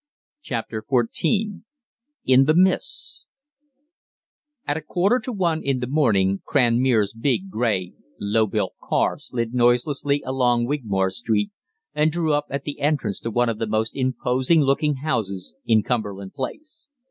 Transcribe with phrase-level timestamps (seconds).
[0.41, 1.61] CHAPTER XIV
[2.25, 3.27] IN THE MISTS
[4.65, 9.53] At a quarter to one in the morning Cranmere's big, grey, low built car slid
[9.53, 11.51] noiselessly along Wigmore Street
[11.93, 15.83] and drew up at the entrance to one of the most imposing looking houses in
[15.83, 16.89] Cumberland Place.